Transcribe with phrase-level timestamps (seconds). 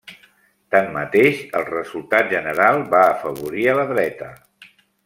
[0.75, 4.37] Tanmateix, el resultat general va afavorir a la dreta.